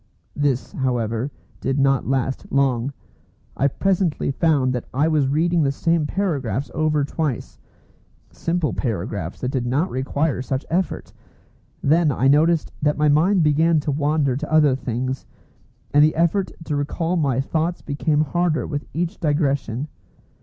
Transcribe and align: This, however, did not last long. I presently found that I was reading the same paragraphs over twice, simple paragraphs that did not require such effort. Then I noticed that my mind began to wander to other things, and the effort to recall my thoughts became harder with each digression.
This, 0.35 0.71
however, 0.71 1.29
did 1.59 1.77
not 1.77 2.07
last 2.07 2.51
long. 2.51 2.91
I 3.55 3.67
presently 3.67 4.31
found 4.31 4.73
that 4.73 4.85
I 4.91 5.07
was 5.07 5.27
reading 5.27 5.61
the 5.61 5.71
same 5.71 6.07
paragraphs 6.07 6.71
over 6.73 7.03
twice, 7.03 7.59
simple 8.31 8.73
paragraphs 8.73 9.41
that 9.41 9.51
did 9.51 9.67
not 9.67 9.91
require 9.91 10.41
such 10.41 10.65
effort. 10.71 11.13
Then 11.83 12.11
I 12.11 12.27
noticed 12.27 12.71
that 12.81 12.97
my 12.97 13.09
mind 13.09 13.43
began 13.43 13.79
to 13.81 13.91
wander 13.91 14.35
to 14.37 14.51
other 14.51 14.75
things, 14.75 15.27
and 15.93 16.03
the 16.03 16.15
effort 16.15 16.51
to 16.65 16.75
recall 16.75 17.15
my 17.15 17.39
thoughts 17.39 17.83
became 17.83 18.21
harder 18.21 18.65
with 18.65 18.85
each 18.95 19.19
digression. 19.19 19.87